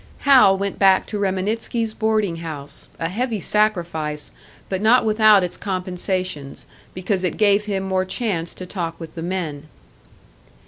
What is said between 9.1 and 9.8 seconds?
the men.